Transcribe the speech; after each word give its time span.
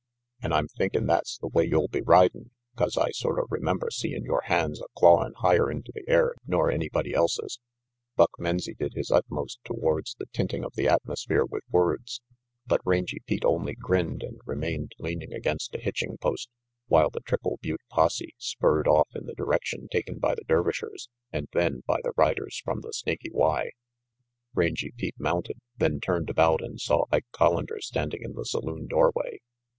An* 0.41 0.51
I'm 0.51 0.67
thinkin' 0.67 1.05
that's 1.05 1.37
the 1.37 1.45
way 1.49 1.63
you'll 1.63 1.87
be 1.87 2.01
ridin', 2.01 2.49
'cause 2.75 2.97
I 2.97 3.11
sorta 3.11 3.43
remember 3.51 3.91
seein' 3.91 4.23
your 4.23 4.41
hands 4.45 4.81
a 4.81 4.85
clawing 4.97 5.33
higher 5.37 5.69
into 5.69 5.91
the 5.93 6.03
air 6.07 6.33
nor 6.47 6.71
anybody 6.71 7.13
else's." 7.13 7.59
Buck 8.17 8.31
Menzie 8.39 8.73
did 8.73 8.93
his 8.95 9.11
utmost 9.11 9.59
towards 9.63 10.15
the 10.15 10.25
tinting 10.33 10.63
of 10.65 10.73
the 10.73 10.87
atmosphere 10.87 11.45
with 11.45 11.61
words, 11.69 12.19
but 12.65 12.81
Rangy 12.83 13.19
Pete 13.27 13.45
only 13.45 13.75
grinned 13.75 14.23
and 14.23 14.39
remained 14.43 14.93
leaning 14.97 15.33
against 15.33 15.75
a 15.75 15.79
hitching 15.79 16.17
post 16.17 16.49
while 16.87 17.11
the 17.11 17.19
Triple 17.21 17.59
Butte 17.61 17.81
posse 17.91 18.33
spurred 18.39 18.87
off 18.87 19.09
in 19.13 19.27
the 19.27 19.35
direction 19.35 19.87
taken 19.91 20.17
by 20.17 20.33
the 20.33 20.45
Dervishers 20.47 21.09
and 21.31 21.47
then 21.53 21.83
by 21.85 21.99
the 22.03 22.13
riders 22.17 22.59
from 22.65 22.81
the 22.81 22.91
Snaky 22.91 23.29
Y. 23.31 23.69
Rangy 24.55 24.91
Pete 24.97 25.19
mounted, 25.19 25.59
then 25.77 25.99
turned 25.99 26.31
about 26.31 26.59
and 26.63 26.81
saw 26.81 27.05
Ike 27.11 27.25
Collander 27.31 27.79
standing 27.83 28.23
in 28.23 28.33
the 28.33 28.45
saloon 28.45 28.87
doorway. 28.87 29.37